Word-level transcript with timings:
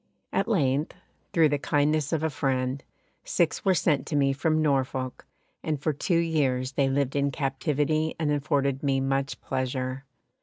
At 0.33 0.47
length, 0.47 0.95
through 1.31 1.49
the 1.49 1.59
kindness 1.59 2.11
of 2.11 2.23
a 2.23 2.31
friend, 2.31 2.83
six 3.23 3.63
were 3.63 3.75
sent 3.75 4.07
to 4.07 4.15
me 4.15 4.33
from 4.33 4.59
Norfolk, 4.59 5.27
and 5.61 5.79
for 5.79 5.93
two 5.93 6.17
years 6.17 6.71
they 6.71 6.89
lived 6.89 7.15
in 7.15 7.29
captivity 7.29 8.15
and 8.19 8.31
afforded 8.31 8.81
me 8.81 8.99
much 8.99 9.39
pleasure. 9.41 10.05